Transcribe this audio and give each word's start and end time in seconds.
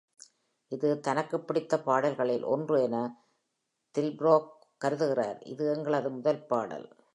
இது 0.71 0.99
தனக்குப் 0.99 1.45
பிடித்த 1.47 1.77
பாடல்களில் 1.79 2.43
ஒன்று 2.45 2.77
என 2.83 3.03
Tilbrook 3.95 4.47
கருதுகிறார்: 4.81 5.39
இது 5.45 5.65
எங்களது 5.75 6.09
முதல் 6.09 6.45
பாடல். 6.45 6.87